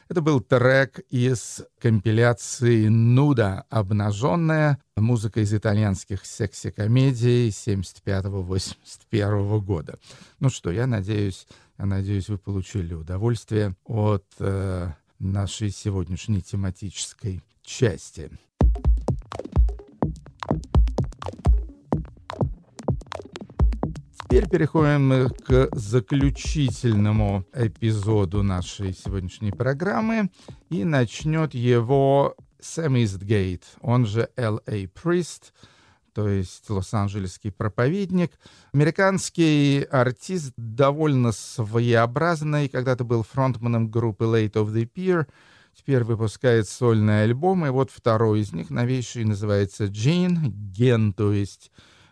Это 0.08 0.20
был 0.20 0.40
трек 0.40 1.00
из 1.10 1.64
компиляции 1.80 2.86
«Нуда. 2.86 3.64
Обнаженная». 3.70 4.78
Музыка 4.96 5.40
из 5.40 5.52
итальянских 5.52 6.24
секси-комедий 6.24 7.48
75-81 7.48 9.60
года. 9.62 9.98
Ну 10.38 10.48
что, 10.48 10.70
я 10.70 10.86
надеюсь, 10.86 11.48
я 11.76 11.86
надеюсь, 11.86 12.28
вы 12.28 12.38
получили 12.38 12.94
удовольствие 12.94 13.74
от 13.84 14.26
э, 14.38 14.92
нашей 15.18 15.70
сегодняшней 15.70 16.40
тематической 16.40 17.42
части. 17.64 18.30
Теперь 24.28 24.48
переходим 24.48 25.30
к 25.46 25.68
заключительному 25.72 27.44
эпизоду 27.54 28.42
нашей 28.42 28.92
сегодняшней 28.92 29.52
программы. 29.52 30.30
И 30.68 30.82
начнет 30.82 31.54
его 31.54 32.34
Сэм 32.60 32.96
Истгейт, 32.96 33.62
он 33.80 34.04
же 34.04 34.28
Л.А. 34.36 34.88
Прист, 35.00 35.52
то 36.12 36.28
есть 36.28 36.68
лос-анджелесский 36.68 37.52
проповедник. 37.52 38.32
Американский 38.72 39.82
артист 39.84 40.54
довольно 40.56 41.30
своеобразный, 41.30 42.68
когда-то 42.68 43.04
был 43.04 43.22
фронтманом 43.22 43.92
группы 43.92 44.24
Late 44.24 44.54
of 44.54 44.74
the 44.74 44.90
Pier, 44.92 45.28
теперь 45.72 46.02
выпускает 46.02 46.68
сольный 46.68 47.22
альбом, 47.22 47.64
и 47.64 47.70
вот 47.70 47.92
второй 47.92 48.40
из 48.40 48.52
них, 48.52 48.70
новейший, 48.70 49.24
называется 49.24 49.84
«Джин», 49.84 50.52
«Ген», 50.72 51.12
то 51.12 51.32
есть 51.32 51.70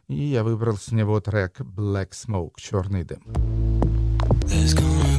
и 0.09 0.15
я 0.15 0.43
выбрал 0.43 0.77
с 0.77 0.93
него 0.93 1.21
трек 1.21 1.61
Black 1.61 2.11
Smoke, 2.11 2.55
черный 2.57 3.05
дым. 3.05 3.23
There's 4.47 4.75
gonna 4.75 5.14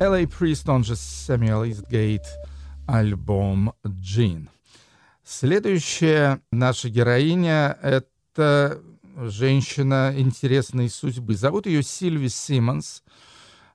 L.A. 0.00 0.22
Priest, 0.24 0.72
он 0.72 0.82
же 0.82 0.94
Samuel 0.94 1.68
Eastgate, 1.68 2.24
альбом 2.86 3.74
«Джин». 3.86 4.48
Следующая 5.22 6.40
наша 6.50 6.88
героиня— 6.88 7.76
это 7.82 8.80
женщина 9.14 10.14
интересной 10.16 10.88
судьбы. 10.88 11.34
Зовут 11.34 11.66
ее 11.66 11.82
Сильви 11.82 12.30
Симмонс. 12.30 13.02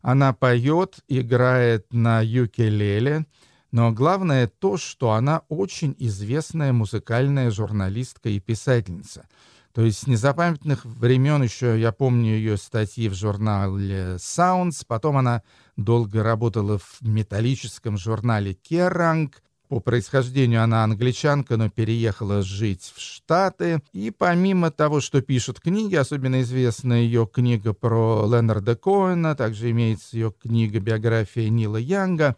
Она 0.01 0.34
поет, 0.34 0.95
играет 1.07 1.93
на 1.93 2.21
юкелеле, 2.21 3.28
но 3.71 3.91
главное 3.91 4.47
то, 4.47 4.78
что 4.78 5.11
она 5.11 5.43
очень 5.47 5.95
известная 5.99 6.73
музыкальная 6.73 7.51
журналистка 7.51 8.30
и 8.30 8.39
писательница. 8.39 9.28
То 9.76 9.82
есть 9.82 10.03
с 10.03 10.07
незапамятных 10.07 10.86
времен 10.86 11.43
еще 11.43 11.78
я 11.78 11.91
помню 11.91 12.36
ее 12.36 12.55
статьи 12.55 13.09
в 13.09 13.13
журнале 13.13 14.15
Sounds, 14.15 14.86
потом 14.88 15.17
она 15.17 15.43
долго 15.76 16.23
работала 16.23 16.80
в 16.80 17.01
металлическом 17.01 17.97
журнале 17.97 18.53
Керранг, 18.53 19.43
по 19.67 19.82
происхождению 19.82 20.63
она 20.63 20.86
англичанка, 20.86 21.57
но 21.57 21.69
переехала 21.69 22.41
жить 22.41 22.93
в 22.95 23.01
Штаты. 23.01 23.82
И 23.91 24.11
помимо 24.11 24.71
того, 24.71 25.01
что 25.01 25.21
пишут 25.21 25.59
книги, 25.59 25.95
особенно 25.95 26.41
известна 26.43 26.93
ее 26.93 27.28
книга 27.28 27.73
про 27.73 28.26
Ленарда 28.32 28.78
Коэна, 28.78 29.36
также 29.36 29.71
имеется 29.71 30.15
ее 30.15 30.32
книга 30.32 30.80
«Биография 30.80 31.49
Нила 31.49 31.78
Янга». 31.78 32.38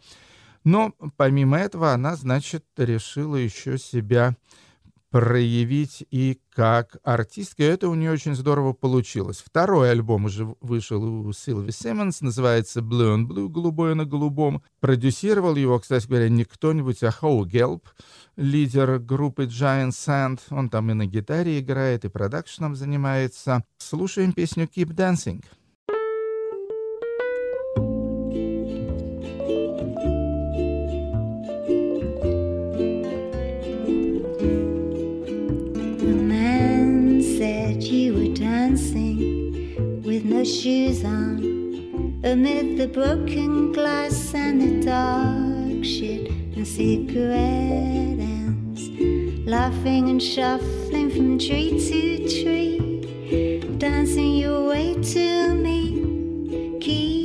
Но 0.64 0.92
помимо 1.16 1.56
этого 1.56 1.92
она, 1.92 2.16
значит, 2.16 2.64
решила 2.76 3.36
еще 3.36 3.78
себя 3.78 4.34
проявить 5.10 6.04
и 6.10 6.40
как 6.50 6.98
артистка. 7.02 7.62
Это 7.62 7.88
у 7.88 7.94
нее 7.94 8.12
очень 8.12 8.34
здорово 8.34 8.72
получилось. 8.72 9.42
Второй 9.44 9.90
альбом 9.90 10.26
уже 10.26 10.44
вышел 10.60 11.02
у 11.02 11.32
Силви 11.32 11.70
Симмонс, 11.70 12.20
называется 12.20 12.80
Blue 12.80 13.16
and 13.16 13.26
Blue, 13.26 13.48
голубое 13.48 13.94
на 13.94 14.04
голубом. 14.04 14.62
Продюсировал 14.80 15.56
его, 15.56 15.78
кстати 15.78 16.06
говоря, 16.06 16.28
не 16.28 16.44
кто-нибудь, 16.44 17.02
а 17.02 17.10
Хоу 17.10 17.44
Гелп, 17.44 17.88
лидер 18.36 18.98
группы 18.98 19.44
Giant 19.44 19.90
Sand. 19.90 20.40
Он 20.50 20.68
там 20.68 20.90
и 20.90 20.94
на 20.94 21.06
гитаре 21.06 21.60
играет, 21.60 22.04
и 22.04 22.08
продакшеном 22.08 22.76
занимается. 22.76 23.64
Слушаем 23.78 24.32
песню 24.32 24.64
Keep 24.64 24.94
Dancing. 24.94 25.42
Shoes 40.48 41.04
on 41.04 42.20
amid 42.24 42.78
the 42.78 42.88
broken 42.88 43.70
glass 43.72 44.34
and 44.34 44.60
the 44.60 44.86
dark 44.86 45.84
shit 45.84 46.30
and 46.56 46.66
cigarette 46.66 48.18
ends, 48.18 48.88
laughing 49.46 50.08
and 50.08 50.22
shuffling 50.22 51.10
from 51.10 51.38
tree 51.38 51.78
to 51.88 52.28
tree, 52.42 53.76
dancing 53.76 54.36
your 54.36 54.66
way 54.66 54.94
to 54.94 55.54
me. 55.54 56.78
Keep 56.80 57.17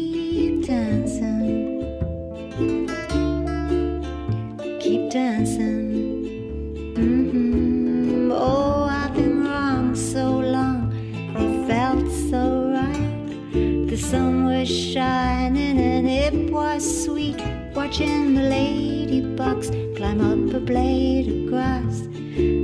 shining 15.04 15.80
and 15.94 16.08
it 16.26 16.36
was 16.58 16.82
sweet. 17.04 17.42
Watching 17.80 18.36
the 18.38 18.46
ladybugs 18.56 19.68
climb 19.98 20.22
up 20.32 20.54
a 20.60 20.62
blade 20.72 21.28
of 21.34 21.40
grass 21.52 21.96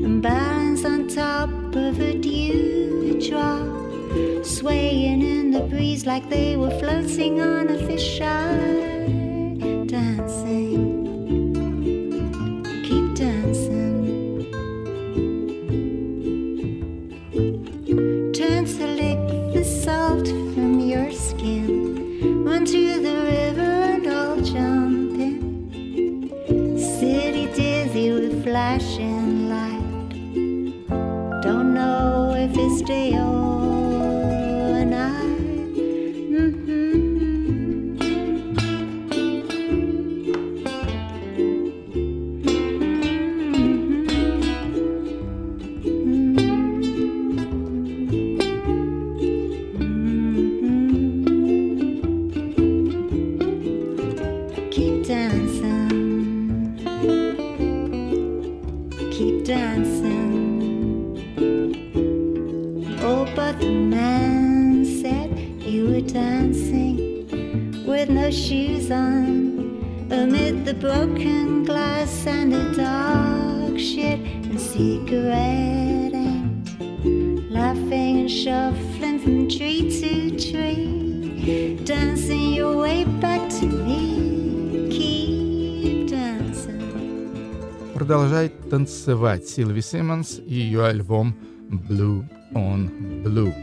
and 0.07 0.21
balance 0.21 0.83
on 0.91 0.99
top 1.07 1.49
of 1.85 1.93
a 2.09 2.13
dewdrop, 2.27 3.67
swaying 4.55 5.21
in 5.35 5.45
the 5.55 5.63
breeze 5.71 6.03
like 6.11 6.25
they 6.29 6.51
were 6.61 6.75
floating 6.81 7.41
on 7.41 7.63
a 7.75 7.77
fisheye. 7.87 8.87
Dancing, 9.95 10.48
танцевать 88.89 89.47
Сильви 89.47 89.81
Симмонс 89.81 90.39
и 90.43 90.55
ее 90.55 90.83
альбом 90.85 91.35
Blue 91.69 92.25
on 92.55 92.89
Blue. 93.23 93.53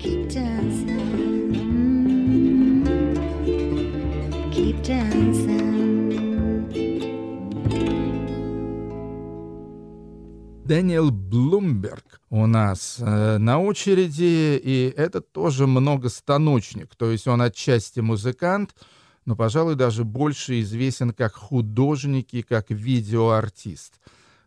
Keep 0.00 0.30
dancing. 0.30 1.66
Keep 4.54 4.82
dancing. 4.82 5.66
Дэниел 10.64 11.10
Блумберг 11.10 12.22
у 12.30 12.46
нас 12.46 12.96
э, 12.98 13.36
на 13.36 13.60
очереди, 13.60 14.58
и 14.64 14.94
это 14.96 15.20
тоже 15.20 15.66
многостаночник. 15.66 16.96
То 16.96 17.10
есть 17.10 17.26
он 17.28 17.42
отчасти 17.42 18.00
музыкант, 18.00 18.74
но, 19.26 19.36
пожалуй, 19.36 19.74
даже 19.74 20.04
больше 20.04 20.60
известен 20.60 21.12
как 21.12 21.34
художник 21.34 22.32
и 22.32 22.42
как 22.42 22.70
видеоартист. 22.70 24.00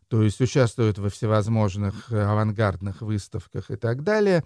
То 0.07 0.23
есть 0.23 0.41
участвует 0.41 0.97
во 0.97 1.09
всевозможных 1.09 2.11
э, 2.11 2.19
авангардных 2.19 3.01
выставках 3.01 3.69
и 3.69 3.75
так 3.75 4.03
далее. 4.03 4.43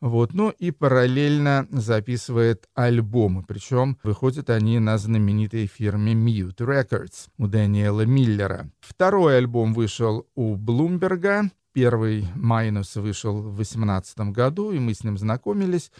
Вот, 0.00 0.34
ну 0.34 0.50
и 0.50 0.72
параллельно 0.72 1.68
записывает 1.70 2.68
альбомы, 2.74 3.44
причем 3.46 3.98
выходят 4.02 4.50
они 4.50 4.80
на 4.80 4.98
знаменитой 4.98 5.68
фирме 5.68 6.14
Mute 6.14 6.56
Records 6.56 7.28
у 7.38 7.46
Дэниела 7.46 8.04
Миллера. 8.04 8.68
Второй 8.80 9.38
альбом 9.38 9.74
вышел 9.74 10.26
у 10.34 10.56
Блумберга, 10.56 11.50
первый 11.72 12.26
«Майнус» 12.34 12.96
вышел 12.96 13.36
в 13.36 13.54
2018 13.54 14.32
году, 14.32 14.72
и 14.72 14.80
мы 14.80 14.94
с 14.94 15.04
ним 15.04 15.18
знакомились. 15.18 15.92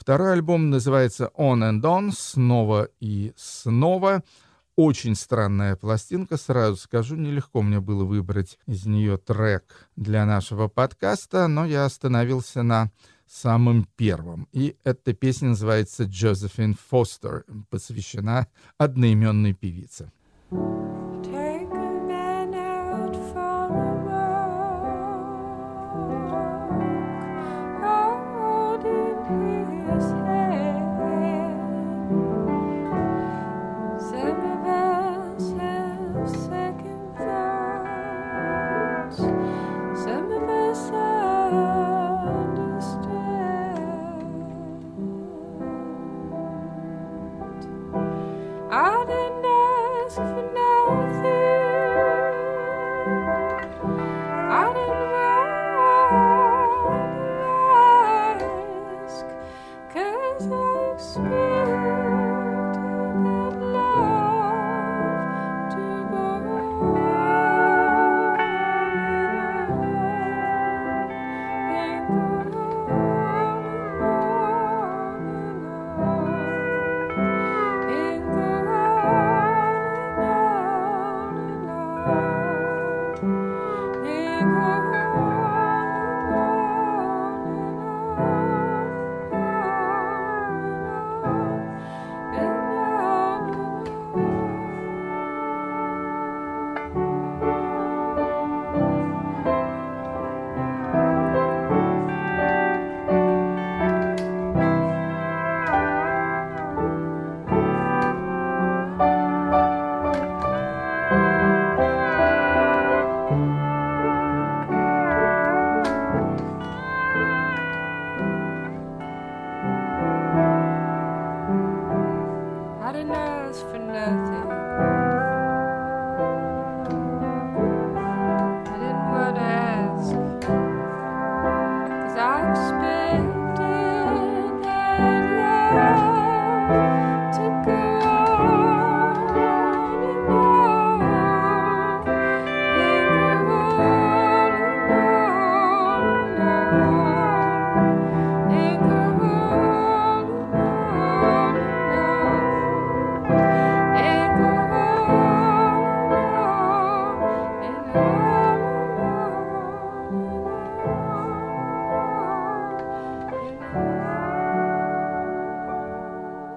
Второй 0.00 0.32
альбом 0.32 0.70
называется 0.70 1.30
«On 1.36 1.60
and 1.60 1.82
On», 1.82 2.10
«Снова 2.10 2.88
и 3.00 3.34
снова». 3.36 4.24
Очень 4.74 5.14
странная 5.14 5.76
пластинка, 5.76 6.38
сразу 6.38 6.76
скажу, 6.78 7.16
нелегко 7.16 7.60
мне 7.60 7.80
было 7.80 8.04
выбрать 8.04 8.58
из 8.66 8.86
нее 8.86 9.18
трек 9.18 9.90
для 9.96 10.24
нашего 10.24 10.68
подкаста, 10.68 11.48
но 11.48 11.66
я 11.66 11.84
остановился 11.84 12.62
на 12.62 12.90
самым 13.28 13.86
первым. 13.96 14.48
И 14.52 14.74
эта 14.84 15.12
песня 15.12 15.50
называется 15.50 16.04
«Джозефин 16.04 16.78
Фостер», 16.88 17.44
посвящена 17.68 18.46
одноименной 18.78 19.52
певице. 19.52 20.10
Take 20.50 20.99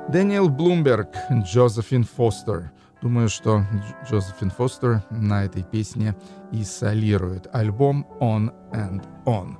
Дэниел 0.10 0.49
Блумберг, 0.49 1.10
Джозефин 1.32 2.04
Фостер. 2.04 2.72
Думаю, 3.01 3.30
что 3.30 3.60
Дж- 3.60 4.10
Джозефин 4.10 4.51
Фостер 4.51 5.01
на 5.10 5.43
этой 5.45 5.64
песне 5.64 6.16
и 6.51 6.64
солирует. 6.64 7.47
Альбом 7.54 8.08
On 8.20 8.54
and 8.72 9.04
On. 9.26 9.56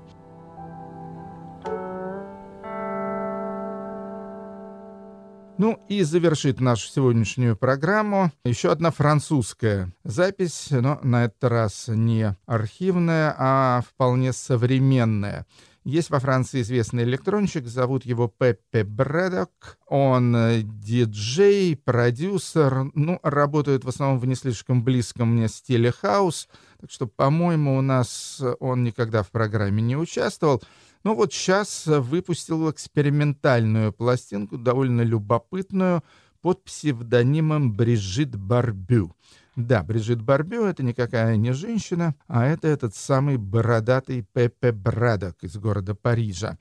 Ну 5.64 5.80
и 5.88 6.04
завершит 6.04 6.60
нашу 6.60 6.90
сегодняшнюю 6.90 7.56
программу 7.56 8.34
еще 8.44 8.70
одна 8.70 8.92
французская 8.92 9.94
запись, 10.04 10.68
но 10.72 11.00
на 11.04 11.24
этот 11.24 11.42
раз 11.46 11.86
не 11.88 12.36
архивная, 12.46 13.34
а 13.38 13.82
вполне 13.88 14.34
современная. 14.34 15.46
Есть 15.86 16.10
во 16.10 16.20
Франции 16.20 16.60
известный 16.64 17.04
электронщик, 17.04 17.66
зовут 17.66 18.06
его 18.06 18.28
Пеппе 18.28 18.84
Брэдок. 18.84 19.78
Он 19.88 20.36
э, 20.36 20.62
диджей, 20.64 21.78
продюсер, 21.78 22.92
ну, 22.94 23.22
работает 23.24 23.86
в 23.86 23.88
основном 23.88 24.20
в 24.20 24.26
не 24.26 24.36
слишком 24.36 24.84
близком 24.84 25.30
мне 25.30 25.48
стиле 25.48 25.94
хаус, 25.94 26.50
так 26.82 26.92
что, 26.92 27.08
по-моему, 27.08 27.78
у 27.78 27.82
нас 27.82 28.42
он 28.60 28.84
никогда 28.84 29.24
в 29.24 29.32
программе 29.32 29.82
не 29.82 29.96
участвовал. 29.96 30.62
Ну 31.04 31.16
вот 31.16 31.34
сейчас 31.34 31.86
выпустил 31.86 32.72
экспериментальную 32.72 33.92
пластинку, 33.92 34.58
довольно 34.58 35.02
любопытную, 35.02 36.04
под 36.42 36.64
псевдонимом 36.66 37.74
Брижит 37.74 38.36
Барбю. 38.36 39.16
Да, 39.56 39.84
Брижит 39.84 40.22
Барбю— 40.22 40.64
это 40.66 40.84
никакая 40.84 41.36
не 41.38 41.54
женщина, 41.54 42.16
а 42.28 42.46
это 42.46 42.68
этот 42.68 42.96
самый 42.96 43.38
бородатый 43.38 44.28
Пепе 44.34 44.72
Брадок 44.72 45.38
из 45.42 45.56
города 45.58 45.96
Парижа. 45.96 46.58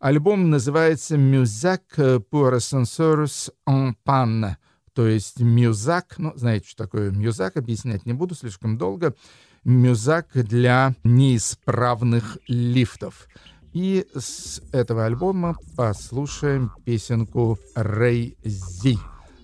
Альбом 0.00 0.50
называется 0.50 1.16
«Music 1.16 2.24
pour 2.30 2.54
ascenseurs 2.54 3.50
en 3.68 3.94
panne», 4.04 4.56
то 4.94 5.06
есть 5.06 5.40
«Мюзак», 5.40 6.14
ну, 6.18 6.32
знаете, 6.34 6.66
что 6.68 6.84
такое 6.84 7.10
«Мюзак», 7.10 7.56
объяснять 7.56 8.06
не 8.06 8.14
буду 8.14 8.34
слишком 8.34 8.78
долго, 8.78 9.14
«Мюзак» 9.62 10.28
для 10.32 10.94
неисправных 11.04 12.38
лифтов. 12.48 13.28
И 13.72 14.06
с 14.14 14.60
этого 14.72 15.04
альбома 15.04 15.56
послушаем 15.76 16.72
песенку 16.84 17.58
«Рэй 17.74 18.36
Зи». 18.44 18.98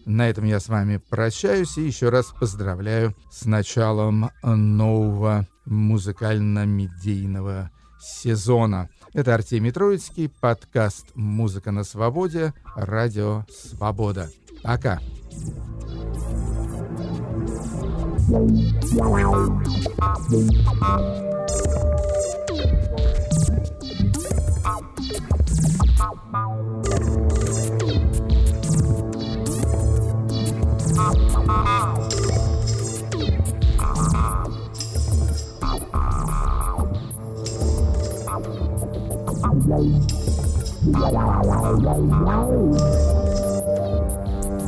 На 0.04 0.28
этом 0.28 0.44
я 0.44 0.60
с 0.60 0.68
вами 0.68 0.98
прощаюсь 0.98 1.78
и 1.78 1.86
еще 1.86 2.10
раз 2.10 2.26
поздравляю 2.26 3.14
с 3.30 3.44
началом 3.44 4.30
нового 4.42 5.46
музыкально-медийного 5.64 7.70
сезона. 8.00 8.88
Это 9.12 9.34
Артемий 9.34 9.72
Троицкий, 9.72 10.28
подкаст 10.28 11.06
«Музыка 11.14 11.72
на 11.72 11.84
свободе», 11.84 12.52
радио 12.76 13.44
«Свобода». 13.50 14.30
Пока! 14.62 15.00
Wow, 18.96 19.62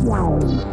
wow. 0.05 0.68